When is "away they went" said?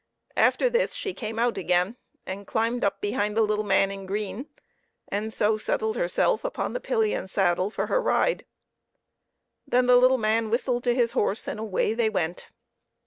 11.59-12.47